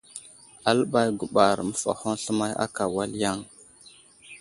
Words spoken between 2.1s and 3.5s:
sləmay ákà wal yaŋ.